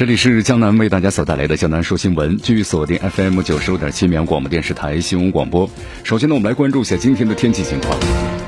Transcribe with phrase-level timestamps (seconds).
[0.00, 5.68] 这里是江南为大家所带来的江南说新闻，继续锁定 FM 九十五点七绵阳广播电视台新闻广播。
[6.04, 7.94] 首先呢，我们来关注一下今天的天气情况。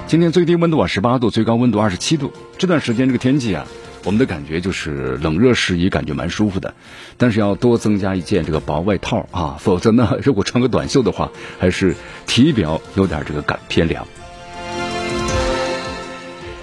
[0.06, 2.32] 今天最低温度啊十八度，最高温度二十七度。
[2.56, 3.66] 这段时间这个天气啊，
[4.02, 6.72] 我们的感觉就是冷热适宜，感觉蛮舒服的。
[7.18, 11.94] 但是要多增加一件这个薄外套啊，否则呢，如果穿个短袖的话，还是
[12.26, 14.08] 体表有点这个感偏凉。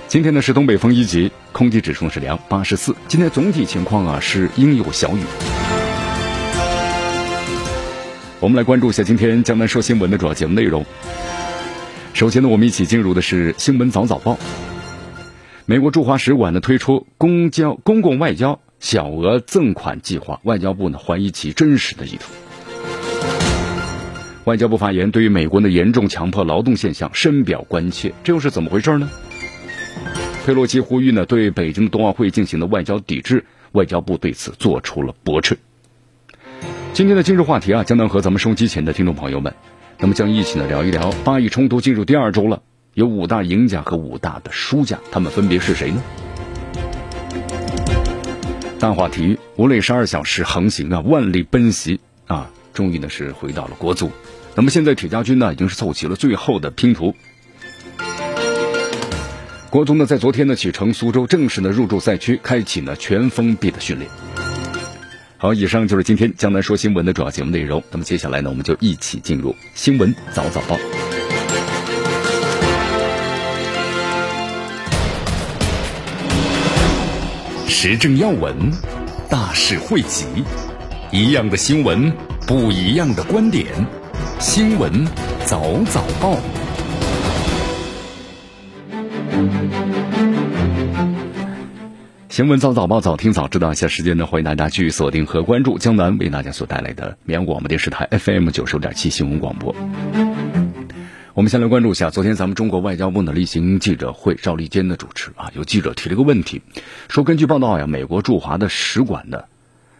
[0.10, 2.96] 今天呢是东北风一级，空气指数是良八十四。
[3.08, 5.20] 今天总体情况啊是阴有小雨。
[8.40, 10.84] 我们来关注一下今天江南说新闻的主要节目内容。
[12.16, 14.40] 首先呢，我们一起进入的是新闻早早报。
[15.68, 22.32] 美国驻华使馆呢推出公交公共外交小额赠款计划，外交部呢怀疑其真实的意图。
[24.46, 29.08] 外交部发言对于美国的严重强迫劳动现象深表关切，这又是怎么回事呢？
[30.45, 35.59] 佩洛西呼吁呢，对北京冬奥会进行的外交抵制，外交部对此做出了驳斥。
[36.92, 39.54] 今天的今日话题啊，将能和咱们收机前的听众朋友们，
[40.00, 42.64] 那么将一起呢聊一聊巴以冲突进入第二周了，
[42.96, 46.02] 有五大赢家和五大的输家，他们分别是谁呢？
[48.80, 54.09] 大话题，吴磊十二小时航行啊，万里奔袭啊，终于呢是回到了国足。
[54.56, 57.14] 那么现在铁家军呢，已经是凑齐了最后的拼图。
[59.69, 64.09] 国足呢，在昨天呢启程苏州，正式呢入驻赛区，开启呢全封闭的训练。
[65.38, 67.84] 好，以上就是今天江南说新闻的主要节目内容。
[67.91, 70.75] 那么接下来呢，我们就一起进入新闻早早报。
[77.68, 78.56] 时政要闻，
[79.30, 80.25] 大事汇集，
[81.12, 82.12] 一样的新闻，
[82.47, 83.68] 不一样的观点。
[84.40, 85.06] 新闻
[85.46, 86.59] 早早报。
[92.29, 93.75] 新闻早早报，早听早知道一。
[93.75, 99.75] 下时间呢，欢迎大家继续锁定和关注江南为大家所带来的绵阳广播电视台 FM 九十五点七新闻广播。
[101.33, 106.61] 我们先来关注一下，昨天咱们中国外交部的例行记者会，赵立坚的主持啊，有记者提了个问题，
[107.09, 109.44] 说根据报道呀，美国驻华的使馆呢，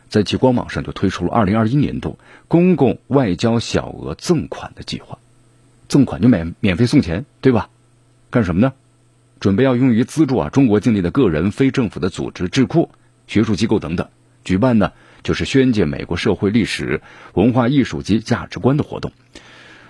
[0.08, 5.18] 在其官网上就推出了二零二一年度公共外交小额赠款的计划，
[5.88, 7.70] 赠款就免免费送钱，对吧？
[8.30, 8.74] 干什么呢？
[9.40, 12.92] 准备要用于资助啊中国境内的个人、非政府的组织、智库、
[13.26, 14.10] 学术机构等等，
[14.44, 14.92] 举办呢
[15.24, 17.02] 就是宣介美国社会历史、
[17.34, 19.12] 文化艺术及价值观的活动。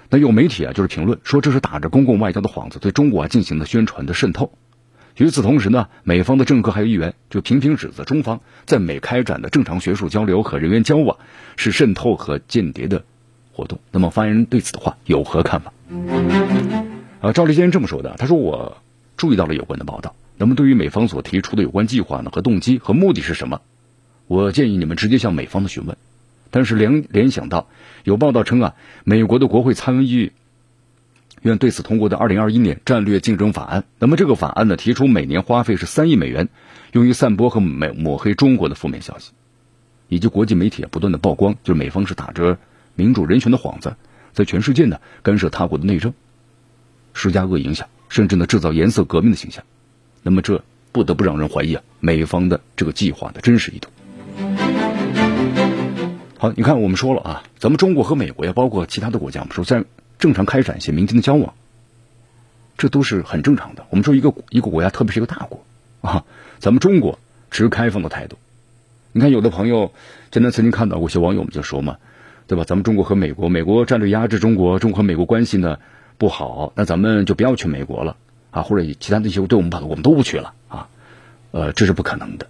[0.09, 4.51] 那有媒体啊就是评论说这是打着公共外交的幌子对中国啊进行的宣传的渗透。
[5.17, 11.17] 与此同时呢，美方的政客还有议员就频频指责中方在美开展的正常学术交流和人员交往
[11.57, 13.03] 是渗透和间谍的
[13.51, 13.79] 活动。
[13.91, 15.73] 那么发言人对此的话有何看法？
[17.19, 18.77] 啊，赵立坚这么说的，他说我。
[19.19, 23.59] 注意到了有关的报道，那么对于美方所提出的有关计划呢和动机和目的是什么？
[24.27, 25.97] 我建议你们直接向美方的询问。
[26.51, 27.67] 但是联联想到
[28.05, 30.31] 有报道称啊，美国的国会参议
[31.41, 36.47] 院对此通过的二零二一年战略竞争法案，那么这个法案呢提出每年花费是三亿美元，
[36.93, 39.31] 用于散播和抹抹黑中国的负面消息，
[40.07, 42.57] 以及国际媒体不断的曝光，就是美方是打着
[42.95, 43.97] 民主人权的幌子，
[44.31, 46.13] 在全世界呢干涉他国的内政，
[47.13, 47.89] 施加恶影响。
[48.09, 49.63] 甚至呢，制造颜色革命的形象，
[50.23, 53.89] 那么这不得不让人怀疑啊，美方的这个计划的真实意图。
[56.37, 59.85] 好，你看我们说了啊，咱们中国和美国呀，包括其他的国家，我们说在
[60.17, 61.53] 正常开展一些民间的交往，
[62.77, 63.85] 这都是很正常的。
[63.89, 65.63] 我们说一个一个国家，特别是一个大国
[66.01, 66.25] 啊，
[66.59, 67.19] 咱们中国
[67.51, 68.37] 持开放的态度。
[69.11, 69.91] 你看有的朋友，
[70.31, 71.97] 今天曾经看到过一些网友们就说嘛，
[72.47, 72.63] 对吧？
[72.63, 75.77] 咱们中国和美国，美国战略压制中国，中国和美国关系呢？
[76.19, 78.17] 不好，那咱们就不要去美国了
[78.51, 80.89] 啊，或者其他那些对我们不好，我们都不去了啊，
[81.51, 82.47] 呃，这是不可能的。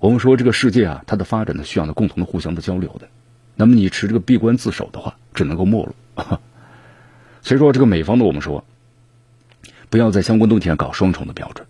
[0.00, 3.08] 我们说这个世界啊，它的发展呢需要呢共同的互相的交流的。
[3.54, 5.94] 那么你持这个闭关自守的话，只能够没落。
[7.40, 8.64] 所以说这个美方的，我们说
[9.90, 11.66] 不要在相关问题上搞双重的标准。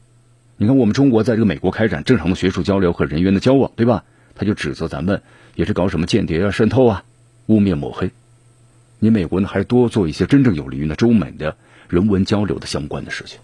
[0.56, 4.05] 你看我们中国在这个美国开展正常的学术交流和人员的交往，对吧？
[4.35, 5.20] 他就指责咱们
[5.55, 7.05] 也是搞什么间谍啊、渗透啊、
[7.46, 8.12] 污蔑抹黑。
[8.99, 11.56] 你美国呢还是多做一些真正有利于呢中美的
[11.88, 13.38] 人文交流的相关的事情。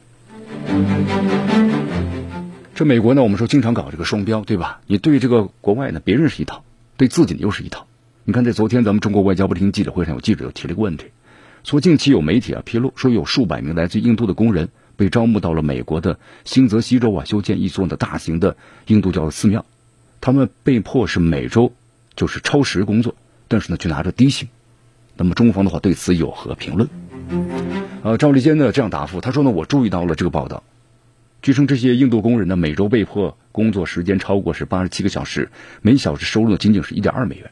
[2.74, 4.80] 这美国呢，我们说经常搞这个双标，对吧？
[4.86, 6.64] 你对这个国外呢，别人是一套，
[6.96, 7.86] 对自己呢又是一套。
[8.24, 11.06] 你看，在昨天咱们中国外交部听记者会上，有记者又提了一个问题，
[11.62, 18.56] 说近期有媒体啊披露说，有数百名来自印度的工人被招募到了美国的新泽西州啊，修建一座呢大型的
[18.86, 19.66] 印度教的寺庙，
[20.22, 21.74] 他们被迫是每周
[22.16, 23.14] 就是超时工作，
[23.46, 24.48] 但是呢却拿着低薪。
[25.20, 26.88] 那么中方的话对此有何评论？
[28.02, 30.62] 呃，赵立坚呢这样答复，他说呢，我注意到了这个报道，
[31.42, 35.50] 据称这些印度工人呢每周被迫工作时间超过是八十七个小时，
[35.82, 37.50] 每小时收入仅仅是一点二美元。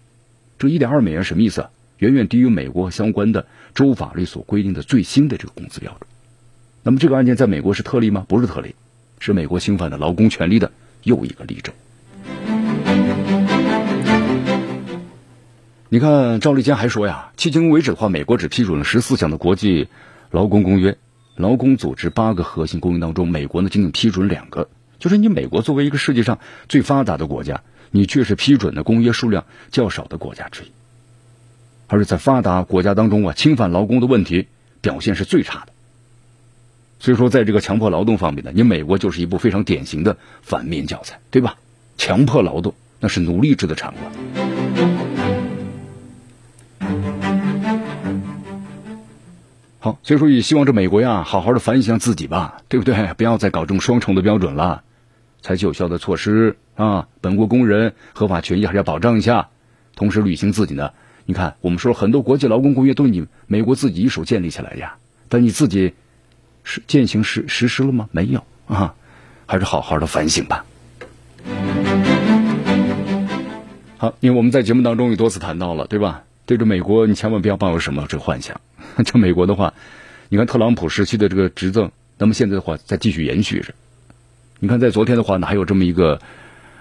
[0.58, 1.68] 这一点二美元什么意思？
[1.98, 6.08] 远远低于美国相关的州法律所规定的最新的这个工资标准。
[6.82, 8.24] 那么这个案件在美国是特例吗？
[8.26, 8.74] 不是特例，
[9.18, 10.72] 是美国侵犯的劳工权利的
[11.02, 11.74] 又一个例证。
[15.90, 19.88] 你看赵立坚还说呀，迄今为止的话，美国只批准了十四项的国际
[20.30, 20.98] 劳工公约，
[21.34, 24.68] 劳工组织八个核心公约当中，美国呢仅仅批准两个，
[24.98, 27.62] 就是你美国作为一个世界上最发达的国家。
[27.90, 30.66] 你却是批准的公约数量较少的国家之一，
[31.86, 34.48] 而且在发达国家当中啊，侵犯劳工的问题
[34.82, 35.72] 表现是最差的。
[37.00, 41.56] 所以说，在这个强迫劳动方面呢，你美国就是一部非常典型的反面教材，对吧？
[41.96, 44.57] 强迫劳动那是奴隶制的产物。
[50.02, 52.94] 所以说也希望这美国呀，好好的反省下自己吧，对不对？
[53.14, 54.82] 不要再搞这种双重的标准了。
[55.40, 57.06] 采取有效的措施啊！
[57.20, 59.48] 本国工人合法权益还是要保障一下，
[59.94, 60.90] 同时履行自己呢。
[61.26, 64.96] 你看，我们说很多国际劳工公约都是你美国自己一手建立起来呀，
[65.28, 65.94] 但你自己
[66.64, 68.08] 是践行实实施了吗？
[68.10, 68.94] 没有啊，
[69.46, 70.64] 还是好好的反省吧。
[73.96, 76.24] 好，因为我们在节目当中也多次谈到了，对吧？
[76.48, 78.58] 对着美国，你千万不要抱有什么这个幻想。
[79.04, 79.74] 这美国的话，
[80.30, 83.74] 你看特朗普时期的这个执政，那么现在的话在继续延续着。
[84.58, 86.18] 你看，在昨天的话呢，还有这么一个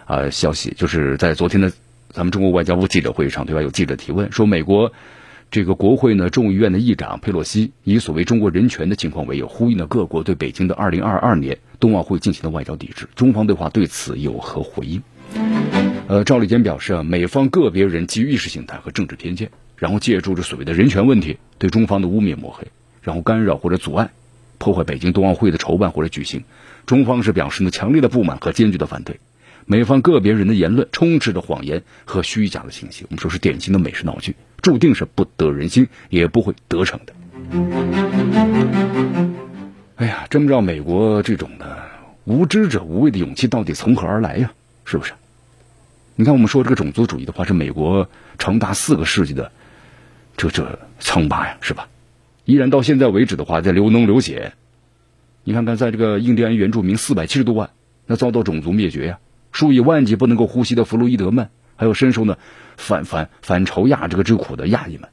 [0.05, 1.73] 啊消息，就是在昨天的
[2.11, 3.61] 咱们中国外交部记者会上，对吧？
[3.61, 4.93] 有记者提问说，美国
[5.51, 13.09] 这个国会呢众议院的议长佩洛西以所谓中国人权的情况为由，呼吁呢各国对北京的二零二二年冬奥会进行的外交抵制。
[13.15, 15.03] 中方对话对此有何回应？
[16.09, 22.65] 呃，赵立坚表示啊，美方个别人基于意识形态和政治偏见，然后借助着所谓的人权问题对中方的污蔑抹黑，
[23.01, 24.09] 然后干扰或者阻碍。
[24.57, 26.45] 破坏北京冬奥会的筹办或者举行，
[26.85, 29.19] 中方是表示呢强烈的不满和坚决的反对。
[29.65, 37.13] 美方个别人的言论充斥着谎言和虚假的信息，我们说是典型的美式闹剧，注定是不得人心，也不会得逞的。
[39.97, 41.77] 哎呀，真不知道美国这种的
[42.23, 44.53] 无知者无畏的勇气到底从何而来呀？
[44.85, 45.11] 是不是？
[46.19, 48.09] 你看，我们说这个种族主义的话，是美国
[48.39, 49.51] 长达四个世纪的
[50.35, 51.89] 这这称霸呀，是吧？
[52.43, 54.53] 依然到现在为止的话，在流脓流血。
[55.43, 57.69] 你看看，在这个印第安原住民四百七十多万，
[58.07, 59.19] 那遭到种族灭绝呀，
[59.51, 62.39] 数以万计不能够呼吸的弗洛伊德们，还有深受呢
[62.77, 65.09] 反反反仇亚这个之苦的亚裔们。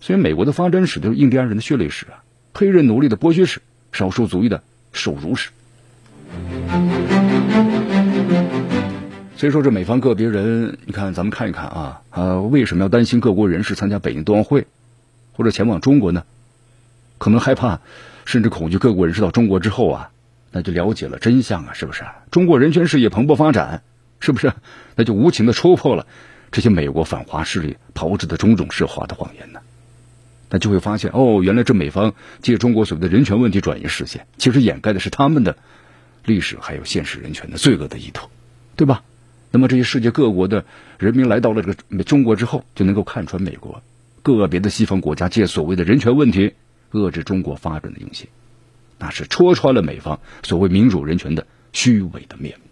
[0.00, 3.62] 所以，美国的发展史就是印第安人的血泪史啊，黑人奴隶的剥削史，
[3.92, 5.50] 少数族裔的受辱史。
[9.38, 14.66] 所以说，这美方个别人，你看咱们看一看啊，啊，为什么要担心各国人士参加北京冬奥会，
[15.32, 16.24] 或者前往中国呢？
[17.18, 17.80] 可能害怕，
[18.24, 20.10] 甚至恐惧各国人士到中国之后啊，
[20.50, 22.02] 那就了解了真相啊，是不是？
[22.32, 23.84] 中国人权事业蓬勃发展，
[24.18, 24.52] 是不是？
[24.96, 26.08] 那就无情的戳破了
[26.50, 29.60] 这些美国反华势力炮制的种种涉华的谎言呢？
[30.50, 35.56] 那就会发现，哦，原来这美方借中国所谓的人权问题转移视线，其实掩盖的是他们的
[36.24, 38.28] 历史还有现实人权的罪恶的意图，
[38.74, 39.04] 对吧？
[39.50, 40.64] 那么这些世界各国的
[40.98, 43.82] 人民来到了这个中国之后，就能够看穿美国
[44.22, 46.54] 个别的西方国家借所谓的人权问题。
[46.90, 48.26] 遏制中国发展的用心，
[48.98, 52.64] 那是戳穿了美方所谓民主人权的虚伪的面目。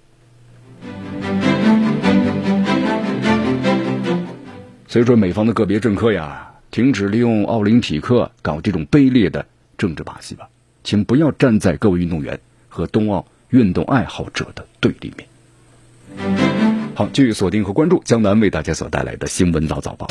[4.88, 9.45] 所以说，美方的个别政客呀，停止利用奥林匹克搞这种卑劣的
[9.76, 10.49] 政治把戏吧，
[10.83, 12.40] 请不要站在各位运动员
[12.71, 16.66] 和冬奥运动爱好者的对立面。
[16.97, 20.09] 好，继续锁定和关注江南为大家所带来的新闻早早报。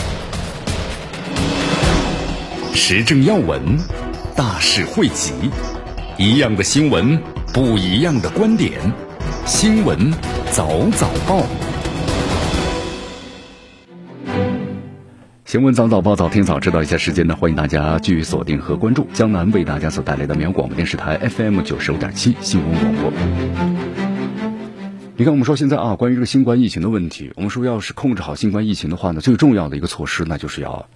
[2.75, 3.59] 时政要闻，
[4.35, 5.33] 大事汇集，
[6.19, 7.19] 一样的新闻，
[7.51, 8.71] 不一样的观点。
[9.47, 10.13] 新闻
[10.51, 11.41] 早早报，
[15.43, 17.35] 新闻早早报，早听早知道一下时间呢？
[17.35, 24.04] 欢迎大家继续锁定和关注江南为大家所带来的绵阳广播电视台 FM 九十五点七新闻广播。
[25.17, 30.89] 你看，我们说现在啊，关于这个新冠疫情的问题，我们说要是控制好新冠疫情的话呢，最重要的一个措施，那就是要，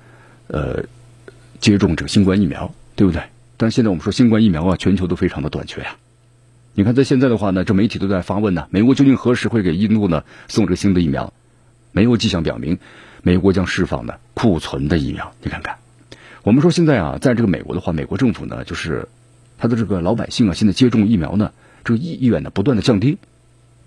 [0.47, 0.83] 呃。
[1.61, 3.21] 接种这个新冠疫苗，对不对？
[3.57, 5.97] 但是现在我们说新冠疫苗啊，全球都非常的短缺呀。
[6.73, 11.33] 你看，在现在的话呢，这媒体都在发问呢，美国究竟何时会给印度呢送这个新的疫苗？
[11.91, 12.79] 没有迹象表明，
[13.23, 15.33] 美国将释放呢库存的疫苗。
[15.43, 15.79] 你看看，
[16.43, 19.09] 我们说现在啊，在这个美国的话，美国政府呢，就是
[19.57, 21.51] 他的这个老百姓啊，现在接种疫苗呢，
[21.83, 23.17] 这个意意愿呢不断的降低。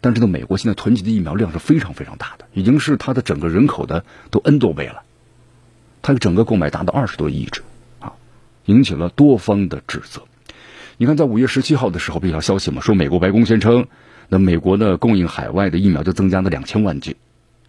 [0.02, 5.04] 但是呢，美国现在囤积的疫苗量是非常非常大的，已经是它的整个人口的都 N 多倍了。
[6.02, 7.62] 它的整个购买达到二十多亿只，
[8.00, 8.14] 啊，
[8.64, 10.22] 引起了多方的指责。
[10.96, 13.86] 你看，在五月十七号的时候，有条消息嘛，说美国白宫宣称，
[14.28, 17.16] 那美国呢供应海外的疫苗就增加了两千万剂，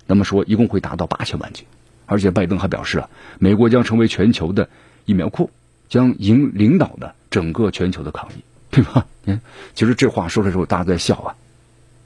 [0.08, 1.66] 那么说一共会达到八千万剂。
[2.08, 4.70] 而且拜登还表示啊，美国将成为全球的
[5.06, 5.52] 疫苗库，
[5.88, 9.06] 将引领导的整个全球的抗疫，对吧？
[9.24, 9.42] 你看，
[9.76, 11.36] 其实这话说的时候，大家在笑啊。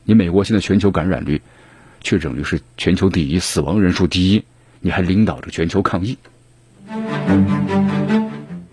[0.09, 1.41] 你美国现在全球感染率、
[1.99, 4.45] 确诊率是全球第一，死亡人数第一，
[4.79, 6.17] 你还领导着全球抗疫。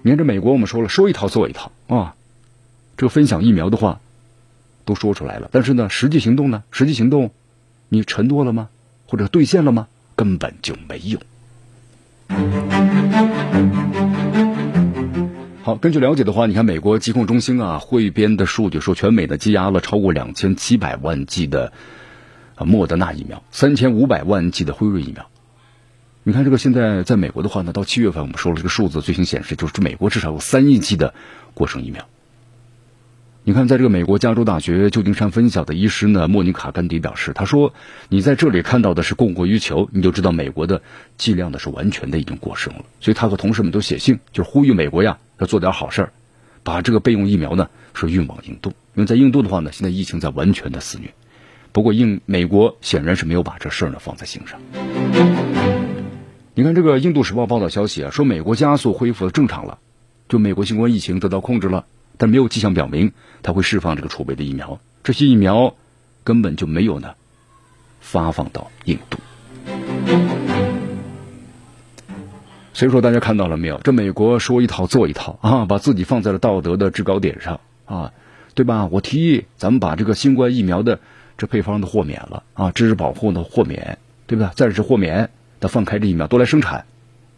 [0.02, 2.14] 你看这美国，我们说了，说一套做一套啊。
[2.96, 3.98] 这个分享疫苗的话，
[4.84, 6.62] 都说出来了，但是呢，实际行动呢？
[6.70, 7.32] 实际行动，
[7.88, 8.68] 你承诺了吗？
[9.08, 9.88] 或者兑现了吗？
[10.14, 11.18] 根本就没有。
[15.64, 21.72] 好，根据了解的话，你看美国疾控中心啊汇编的数据说，全美呢积压了超过两千七百万剂的
[22.54, 25.30] 啊莫德纳疫苗，三千五百万剂的辉瑞疫苗。
[26.22, 31.14] 你看这个现在在美国的话呢，到七月份我们说了这个数字，最新显示就是美国至少有三亿剂的
[31.54, 32.06] 过剩疫苗。
[33.46, 37.74] 你看，在这个美国加州大学旧金山分校的医师呢，莫妮卡·甘迪表示，他说
[38.08, 40.80] ：“你在这里看到的是供过于求，你就知道美国的
[41.18, 46.12] 剂量呢是完全的已经过剩了。”所以，他和同事们都写信，就是呼吁美国呀要做点好事儿，
[46.62, 48.70] 把这个备用疫苗呢是运往印度。
[48.94, 51.12] 因为在印度的话呢，现在疫情在完全的肆虐。
[51.70, 54.58] 不过，印美国显然是没有把这事儿呢放在心上。
[56.54, 59.80] 你看，这个《印度时报》报道消息啊，说美国加速恢复正常了，
[60.30, 61.84] 就美国新冠疫情得到控制了。
[62.16, 65.74] 但没有迹象表明他会释放这个储备的疫苗，这些疫苗
[66.22, 67.14] 根本就没有呢
[68.00, 69.18] 发放到印度。
[72.72, 73.78] 所以说，大家看到了没有？
[73.84, 78.12] 这美国说一套做一套啊，把自己放在了道德的制高点上啊，
[78.54, 78.88] 对吧？
[78.90, 80.98] 我提议咱们把这个新冠疫苗的
[81.38, 84.50] 这配方的豁免了啊，知识保护的豁免，对不对？
[84.56, 85.30] 暂时豁免，
[85.60, 86.84] 的放开这疫苗都来生产。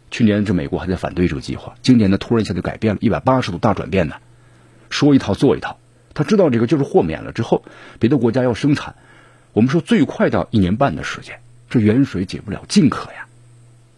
[0.09, 4.15] 去年这美国还在反对这个计划，今年呢突然一下就改变了，一百八十度大转变呢。
[4.89, 5.77] 说一套做一套，
[6.13, 7.63] 他知道这个就是豁免了之后，
[7.99, 8.95] 别的国家要生产，
[9.53, 11.39] 我们说最快到一年半的时间，
[11.69, 13.25] 这远水解不了近渴呀。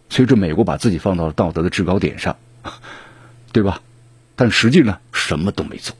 [0.08, 2.36] 所以这美国把自己放到了道德的制高点上，
[3.52, 3.80] 对吧？
[4.34, 5.94] 但实际呢，什么都没做。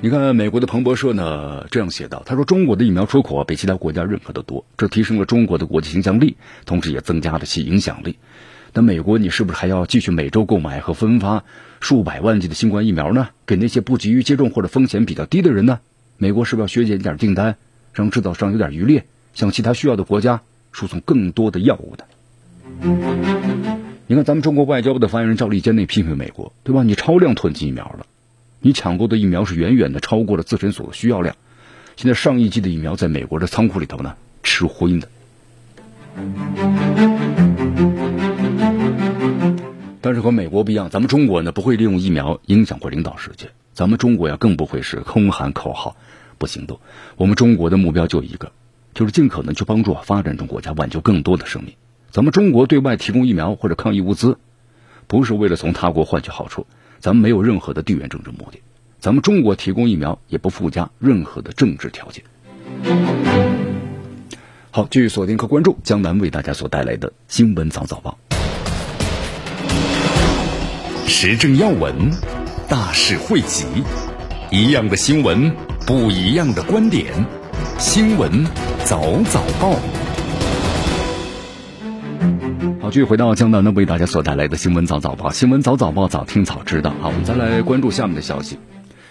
[0.00, 8.18] 你看美国的彭博社呢这样写道：“他说中国的疫苗出口啊比其他国家认可的多，这提升了中国的国际影响力，同时也增加了其影响力。”
[8.74, 11.44] 那美国，你是不是还要继续每周购买和分发
[11.80, 13.28] 数百万剂的新冠疫苗呢？
[13.44, 15.80] 给那些不急于接种或者风险比较低的人呢？
[16.16, 17.56] 美国是不是要削减一点订单，
[17.92, 19.02] 让制造商有点余力，
[19.34, 22.06] 向其他需要的国家输送更多的药物的？
[24.06, 26.82] 你看，咱们中国外交部的发言人赵立坚那批评美国，对吧？
[26.82, 28.06] 你超量囤积疫苗了，
[28.60, 31.36] 你抢购的疫苗是远远的超过了自身所需要量，
[31.96, 35.06] 现在上亿剂的疫苗在美国的仓库里头呢，吃灰呢。
[40.02, 43.50] 但是和美国不一样，咱们中国呢不会利用疫苗影响或领导世界。
[43.72, 45.96] 咱们中国呀更不会是空喊口号
[46.38, 46.80] 不行动。
[47.16, 48.50] 我们中国的目标就一个，
[48.94, 51.72] 就是尽可能去帮助发展中国家挽救更多的生命。
[52.10, 54.36] 咱们中国对外提供疫苗或者抗疫物资，
[55.06, 56.66] 不是为了从他国换取好处，
[56.98, 58.58] 咱们没有任何的地缘政治目的。
[58.98, 62.24] 咱们中国提供疫苗也不附加任何的政治条件。
[64.72, 68.18] 好，继续锁定和关注江南为大家所带来的新闻早早报。
[71.06, 72.10] 时政要闻，
[72.68, 73.64] 大事汇集，
[74.50, 75.54] 一样的新闻，
[75.86, 77.12] 不一样的观点。
[77.78, 78.44] 新闻
[78.84, 79.72] 早早报，
[82.80, 85.30] 好，继续回到江南呢，为大家所带来的新闻早早报。
[85.30, 86.92] 新闻早早报，早听早知道。
[87.00, 88.58] 好，我们再来关注下面的消息。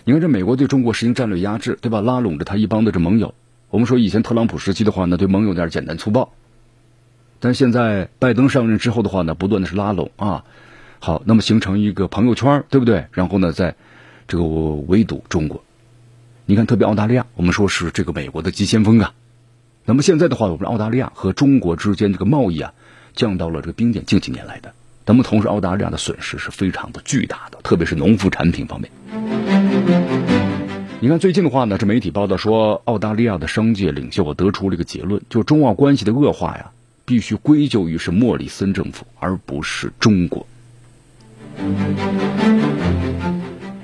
[0.04, 2.02] 你看，这美国对中国实行战略压制，对吧？
[2.02, 3.34] 拉拢着他一帮的这盟友。
[3.70, 6.32] 我们说以前特朗普时期的话呢，对盟友有点简单粗暴，
[7.40, 10.44] 但现在拜登上任之后的话呢，不断的是拉拢啊。
[11.04, 13.08] 好，那么形成一个朋友圈，对不对？
[13.12, 13.74] 然后呢，在
[14.28, 15.64] 这个围堵中国。
[16.46, 19.12] 你看，特别澳大利亚，我们说是这个美国的急先锋啊。
[19.84, 22.76] 那么现在的话，我们澳大利亚和中国之间这个贸易啊，
[23.16, 24.74] 降到了这个冰点，近几年来的。
[25.08, 28.92] 那么同时，澳大利亚的损失是非常的巨大的，特别是农副产品方面。
[31.00, 36.70] 你看最近的话呢，这媒体报道说，澳大利亚的商界领袖我得出了一个结论，就中澳关系的恶化呀。
[37.04, 40.46] 必须归咎于是莫里森政府，而不是中国。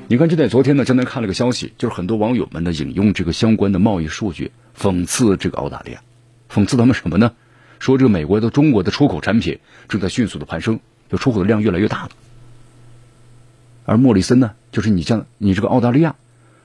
[0.09, 5.99] 你看，就在昨天呢，江南看了个消息，就是很多网友们呢引用这个相关的贸易数据，讽刺这个澳大利亚，
[6.49, 7.33] 讽刺他们什么呢？
[7.79, 10.79] 说这个美国的中国的出口产品正在迅速的攀升，
[11.11, 12.09] 就出口的量越来越大了。
[13.85, 16.15] 而莫里森呢，就是你像你这个澳大利亚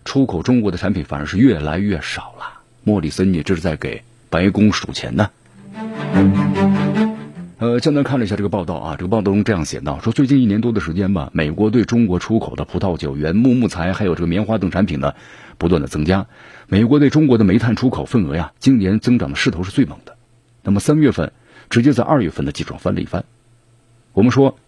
[0.04, 2.60] 出口中国的产品反而是越来越少了。
[2.84, 5.30] 莫里森，你这是在给白宫数钱呢？
[7.62, 15.14] 呃，江南看了一下这个报道啊，这个报道中这样写道：说最近一年多的时间吧，美国对中国出口的葡萄酒、原木木材还有这个棉花等产品呢，
[15.58, 16.26] 不断的增加。
[16.66, 20.16] 美国对中国的煤炭出口份额呀，今年增长的势头是最猛的。
[20.64, 21.30] 那么三月份
[21.70, 23.24] 直接在二月份的基础上翻了一番。
[24.12, 24.58] 我们说，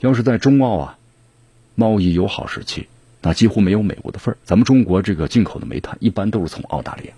[0.00, 0.98] 要是在中澳啊
[1.76, 2.88] 贸易友好时期，
[3.20, 4.38] 那几乎没有美国的份儿。
[4.42, 7.12] 咱们中国这个进口的煤炭一般都是从澳大利亚。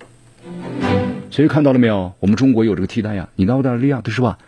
[1.31, 2.13] 所以看到了没有？
[2.21, 4.39] 我们中国有这个替代呀，你的澳大利亚对是吧？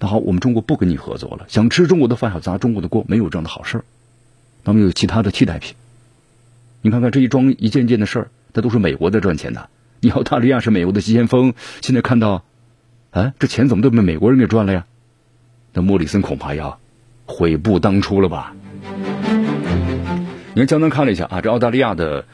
[0.00, 1.46] 那好，我们中国不跟你合作了。
[1.48, 3.84] 想吃中国的饭，要砸中国的锅，没有这样的好事儿。
[4.64, 5.74] 那么有其他的替代品。
[6.82, 9.68] 你看看这一桩一件件的事儿，这都是美国在赚钱的。
[10.00, 12.44] 你澳大利亚是美国的急先锋，现在看到，
[13.10, 14.84] 哎，这钱怎么都被美国人给赚了呀？
[15.72, 16.78] 那莫里森恐怕要
[17.26, 18.54] 悔不当初了吧？
[20.54, 22.26] 你看，江南看了一下啊，这澳大利亚的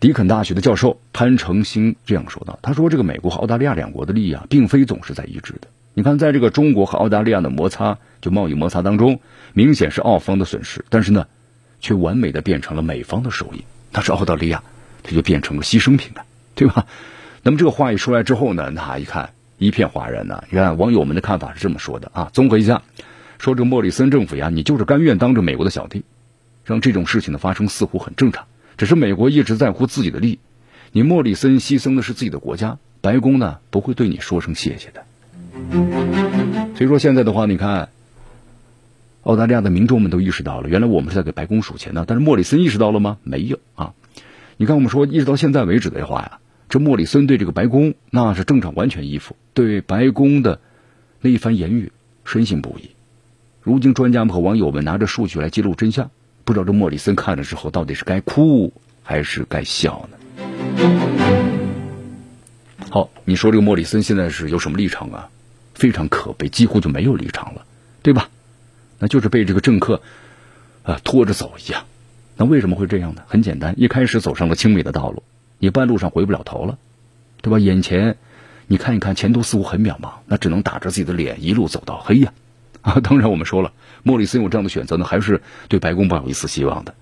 [0.00, 5.66] 迪肯大学的教授潘成兴这样说道：“他说，这个美国和澳大利亚两国的利益啊，并非总是在一致的。
[5.94, 9.18] 你看，在这个中国和澳大利亚的摩擦，就贸易摩擦当中，
[9.54, 11.26] 明显是澳方的损失，但是呢，
[11.80, 13.64] 却完美的变成了美方的收益。
[13.90, 14.62] 但是澳大利亚，
[15.02, 16.24] 它就变成了牺牲品了，
[16.54, 16.86] 对吧？
[17.42, 20.44] 那么这个话一出来之后呢，那一看一片哗然呢。
[20.48, 22.82] 你看网友们的看法是这么说的啊，综合一下，
[23.38, 26.04] 说这个莫里森政府呀，你就是甘愿当着美国的小弟。”
[26.64, 28.46] 让这种事情的发生似乎很正常，
[28.78, 30.38] 只是美国一直在乎自己的利益，
[30.92, 35.04] 你莫里森牺牲的是自己的国家，白宫呢不会对你说声谢谢的。
[36.76, 37.88] 所以说现在的话，你看，
[39.24, 42.04] 澳大利亚的民众们都意识到了，原来我们是在给白宫数钱呢。
[42.06, 43.18] 但是莫里森意识到了吗？
[43.24, 43.94] 没有啊。
[44.56, 50.60] 你看我们说一直到现在为止的话呀，这莫里森对这个白宫那是正常完全依附，对白宫的
[51.20, 51.90] 那一番言语
[52.24, 52.90] 深信不疑。
[53.60, 56.12] 如今专家们和网友们拿着数据来揭露真相。
[56.48, 60.16] 不知道这莫里森看了之后到底是该哭还是该笑呢？
[62.90, 65.28] 好，你说这个莫里森现在是有什么立场啊？
[65.74, 67.66] 非常可悲，几乎就没有立场了，
[68.00, 68.30] 对吧？
[68.98, 70.00] 那就是被这个政客
[70.84, 71.84] 啊拖着走一样。
[72.38, 73.20] 那为什么会这样呢？
[73.26, 75.22] 很简单，一开始走上了清美的道路，
[75.58, 76.78] 你半路上回不了头了，
[77.42, 77.58] 对吧？
[77.58, 78.16] 眼前
[78.68, 82.32] 你看一看，前途似乎很渺茫，那只能打着自己的脸一路走到黑呀。
[82.80, 83.72] 啊，当然我们说了，
[84.08, 86.94] 莫里森有这样的选择呢，还是对白宫抱有一丝希望的。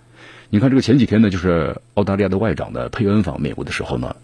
[0.51, 4.16] 你看这个前几天呢，就是澳大利亚的外长的佩恩访美国的时候呢，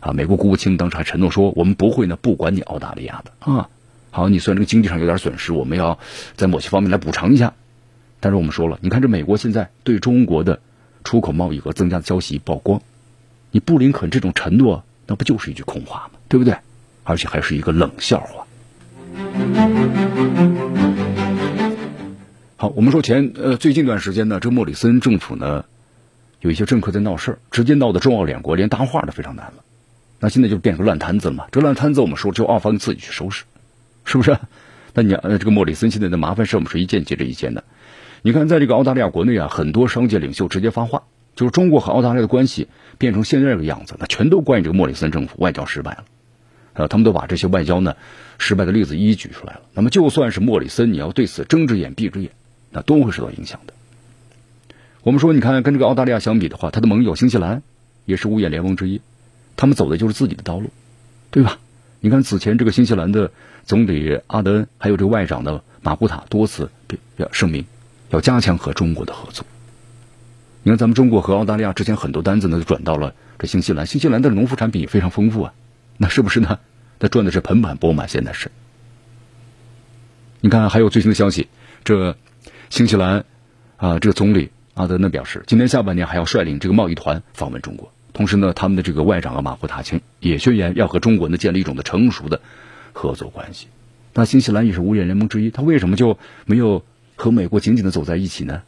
[0.00, 3.68] 啊，美国国务卿当时还承诺说，我们不会呢不管你澳大利亚的啊。
[4.10, 5.98] 好，你虽然这个经济上有点损失，我们要
[6.34, 7.52] 在某些方面来补偿一下。
[8.20, 10.60] 但是我们说了，你看这美国现在对中国的
[11.04, 12.80] 出口贸易额增加的消息曝光，
[13.50, 16.18] 你布林肯这种承诺，那不就是一句空话吗？
[16.28, 16.56] 对不对？
[17.04, 18.46] 而且还是一个冷笑话。
[22.60, 25.64] 好，我们说前呃最近一段时间呢，这莫里森政府呢
[26.40, 29.64] 有一些政客在闹事儿，直接闹得中澳两国连搭话都非常难了。
[30.18, 31.46] 那现在就变成烂摊子了嘛？
[31.52, 33.44] 这烂摊子我们说，只有澳方自己去收拾，
[34.04, 34.36] 是不是？
[34.92, 37.64] 那你呃这个莫里森现在的麻烦事我们是一件接着一件的。
[38.20, 42.68] 你看，在这个澳大利亚国内啊，很多商界领袖直接发话，就是中国和澳大利亚的关系
[42.98, 46.04] 变成现在这个样子，那全都怪这个莫里森政府外交失败了。
[46.74, 47.96] 呃，他们都把这些外交呢
[48.36, 49.62] 失败的例子一一举出来了。
[49.72, 52.32] 那么就算是莫里森，你要对此睁只眼闭只眼。
[52.70, 53.74] 那都会受到影响的。
[55.02, 57.62] 我们说，你看，跟这个澳大利亚相比的话，它的盟友新西兰
[58.04, 59.00] 也是五眼联盟之一，
[59.56, 60.70] 他们走的就是自己的道路，
[61.30, 61.58] 对吧？
[62.00, 63.32] 你看，此前这个新西兰的
[63.64, 66.70] 总理阿德恩，还有这个外长的马布塔多次
[67.16, 67.64] 要声明，
[68.10, 69.46] 要加强和中国的合作。
[70.62, 75.54] 你看，咱们中国和澳大利亚之前很多单子呢，就转到了这新西兰，新西兰的农副产品也非常丰富啊，
[75.96, 76.58] 那是不是呢？
[76.98, 78.50] 他赚的是盆满钵满，现在是。
[80.42, 81.48] 你看，还有最新的消息，
[81.84, 82.18] 这。
[82.70, 83.24] 新西兰
[83.76, 87.92] 啊，这个总理阿德呢表示，今年下半年还要率领这个贸易团访问中国。
[88.12, 92.40] 同时呢，他们的这个外长啊马胡塔钦也宣言要和中国呢建立一种的成熟的
[92.92, 93.66] 合作关系。
[94.14, 96.84] 那新西兰也是五眼联盟之一，他为什么就没有
[97.16, 98.62] 和美国紧紧的走在一起呢？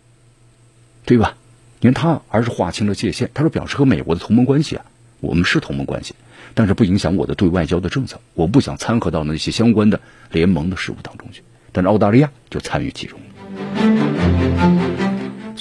[1.05, 1.37] 对吧？
[1.81, 4.85] 你看他而是划清了界限，他说表示和美国的同盟关系啊，
[5.21, 6.17] 我们是同盟关系，
[6.55, 10.01] 但是不影响我的对外交的政策，我不想掺和到那些相关的
[10.33, 11.43] 联盟的事务当中去。
[11.71, 13.21] 但是澳大利亚就参与其中。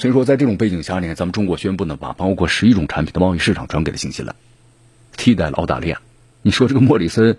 [0.02, 4.34] 所以说，在这种背景下呢，咱们中国宣布呢，把包括十一种产品的贸易市场转给了新西兰，
[5.16, 6.00] 替代了澳大利亚。
[6.42, 7.36] 你说这个莫里森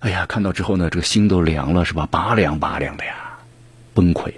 [0.00, 2.08] 哎呀，看到之后呢，这个心都凉了，是吧？
[2.10, 3.38] 拔凉拔凉的呀，
[3.94, 4.32] 崩溃。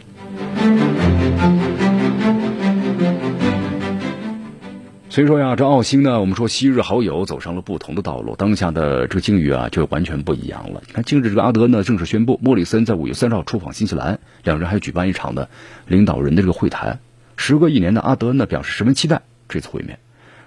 [5.09, 10.83] 所以说呀，这澳新呢，我们说昔日好友走上了不同的道路，当下的这个境遇啊，就完全不一样了。
[10.87, 15.49] 你看，近日这个阿德呢，正式宣布，莫里森在五月三号出访新西兰，两人还举办一场的
[15.87, 17.01] 领导人的这个会谈。
[17.39, 20.01] 时隔一年的阿德恩呢，表示十分期待这次会面。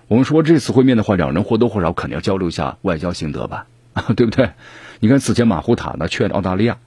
[0.10, 3.65] 我们说这次会面的话，两人或多或少肯定要交流一下外交心得吧，
[4.15, 4.51] 对不对？
[4.99, 6.77] 你看此前马胡塔呢劝澳大利亚，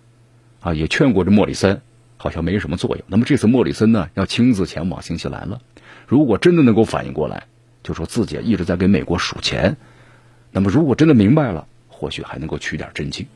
[0.60, 1.80] 啊，也劝过这莫里森，
[2.18, 3.04] 好像没什么作用。
[3.08, 5.62] 那么这次莫里森呢，要亲自前往新西兰了，
[6.06, 7.44] 如果真的能够反应过来。
[7.82, 9.76] 就说自己一直在给美国数钱，
[10.52, 13.26] 那么如果真的明白了，或许还能够取点真经。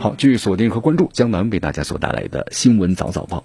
[0.00, 3.44] 好，继续锁定和关注江南为大家所带来的新闻早早报，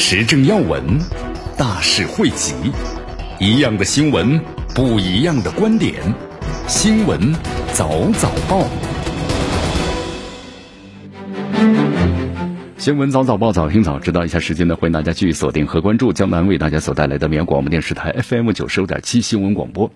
[0.00, 0.80] 时政要闻，
[1.56, 2.54] 大事汇集，
[3.40, 4.40] 一样的新闻，
[4.72, 5.92] 不一样的观点，
[6.68, 7.34] 新闻
[7.72, 8.64] 早早报。
[12.78, 19.90] 新闻早早报早听早知道一下时间呢，欢迎大家继续锁定和关注江南为大家所带来的绵阳广播电视台 FM 九十五点七新闻广播。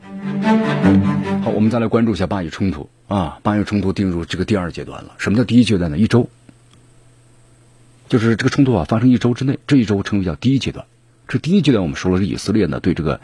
[1.45, 5.13] 好，我们再来关注一下巴以冲突啊，巴以冲突进入这个第二阶段了。
[5.19, 5.97] 什么叫第一阶段呢？
[5.97, 6.29] 一周，
[8.13, 10.85] 就是这个冲突啊发生一周之内，这一周称为叫第一阶段。
[11.29, 13.23] 这第一阶段我们说了是以色列呢对这个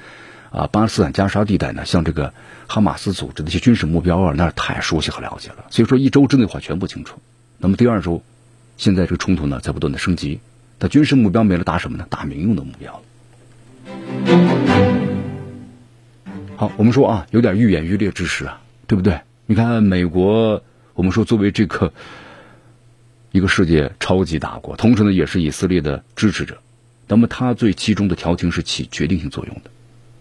[0.48, 2.32] 啊巴勒斯坦加沙地带呢，像这个
[2.66, 7.18] 哈马斯组织的一些军事目标啊，那是太熟悉和了解了，所以说一周之内的话全部清楚。
[7.58, 8.22] 那么第二周。
[8.78, 10.38] 现在这个冲突呢在不断的升级，
[10.78, 12.06] 但军事目标没了，打什么呢？
[12.08, 13.02] 打民用的目标。
[16.56, 19.20] 好，我们说啊，有点愈演愈烈之势啊，对不对？
[19.46, 20.62] 你看美国，
[20.94, 21.92] 我们说作为这个
[23.38, 26.58] 一个世界超级大国，同时呢也是以色列的支持者，
[27.06, 29.70] 那么他最其中的调停是起决定性作用的。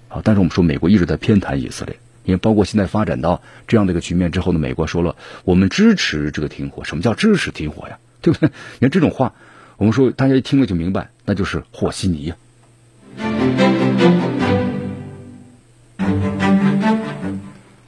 [0.07, 6.83] 好，但是我们说美国一直在偏袒以色列，因为包括现在发展到这样的一个局面之后呢，美国说了，我们支持这个停火。
[6.83, 7.97] 什么叫支持停火呀？
[8.21, 8.49] 对不对？
[8.49, 9.33] 你看这种话，
[9.77, 12.35] 我们说大家一听了就明白，那就是和稀泥呀。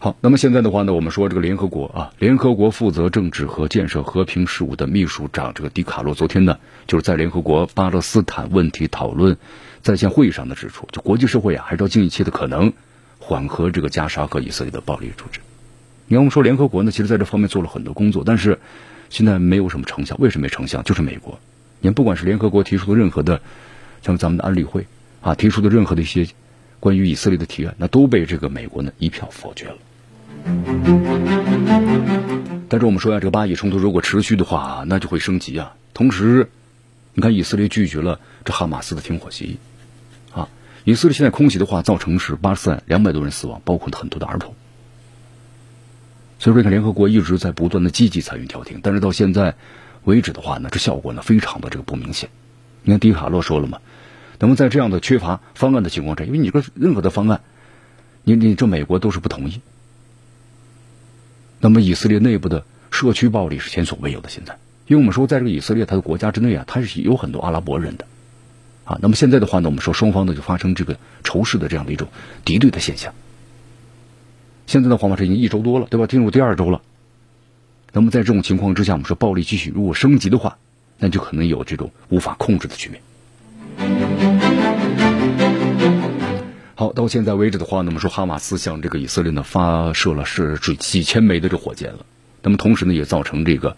[0.01, 6.57] 好，那么现在的话呢，我们说这个联合国啊，联合国负责政治和建设和平事务的秘书长这个迪卡洛昨天呢，
[6.87, 9.37] 就是在联合国巴勒斯坦问题讨论
[9.81, 12.71] 在线会议上的指出，就国际社会啊，还是要尽一切的可能
[13.19, 15.41] 缓和这个加沙和以色列的暴力处置。
[16.07, 18.59] 你看，我们说联合国呢，其实在这方面做了很多工作，但是。
[19.11, 20.83] 现在没有什么成效，为什么没成效？
[20.83, 21.39] 就是美国，
[21.79, 23.41] 你看，不管是联合国提出的任何的，
[24.03, 24.85] 像咱们的安理会
[25.21, 26.27] 啊提出的任何的一些
[26.79, 29.77] 关于以色列的提案，那都被这个美国呢一票否决了。
[32.69, 35.75] 但是我们说呀，这个巴以冲突如果持续的话，那就会升级啊。
[35.93, 36.49] 同时，
[37.13, 39.57] 你看以色列拒绝了这哈马斯的停火协议
[40.33, 40.47] 啊，
[40.83, 44.53] 以色列现在空袭的话，造成是巴勒斯坦两百多人死亡，包括很多的儿童。
[46.37, 49.55] 所以说，你看，联合国一直在不断的积极参与调停，但是到现在
[50.03, 52.29] 为止的话呢，这效果呢非常的这个不明显。
[52.83, 53.79] 你看，迪卡洛说了嘛，
[54.37, 57.41] 那么在这样的缺乏方案的情况下，因为你个任何的方案，
[58.23, 59.59] 你你这美国都是不同意。
[61.59, 64.29] 那么以色列内部的社区暴力是前所未有的。
[64.29, 68.05] 现在，因为我们说，在这个以色列它的国家之内啊，它是有很多阿拉伯人的
[68.85, 68.97] 啊。
[69.01, 72.07] 那么现在的话呢，我们说双方呢就发生这个仇视的这样的一种
[72.45, 73.13] 敌对的现象。
[74.67, 76.07] 现在的话嘛，这已经一周多了，对吧？
[76.07, 76.81] 进入第二周了。
[77.91, 80.57] 那么在这种情况之下，我们说暴力继续如果升级的话，
[80.97, 83.01] 那就可能有这种无法控制的局面。
[86.79, 92.05] 好，到现在为止的话那么说哈马斯向这个以色列呢发射了是几几千枚的这火箭了。
[92.41, 93.75] 那么同时呢，也造成这个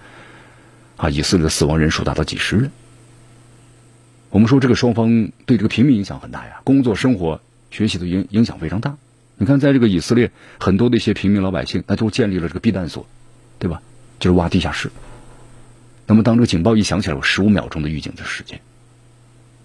[0.98, 2.70] 啊以色列的死亡人数达到几十人。
[4.30, 8.98] 我们说这个双方对这个平民影响很大呀，工作、生活、学习的影影响非常大。
[9.36, 13.08] 你看，在这个以色列，很多的一些平民老百姓，那都建立了这个避难所，
[13.58, 13.82] 对吧？
[14.20, 14.92] 就是挖地下室。
[16.06, 18.62] 那么，当这个警报一响起来，有十五秒钟的预警的时间。